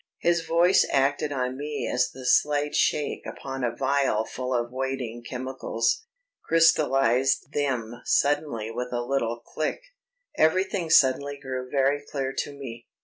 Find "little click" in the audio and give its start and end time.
9.03-9.79